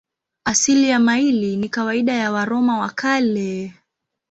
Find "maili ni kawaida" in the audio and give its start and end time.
0.99-2.13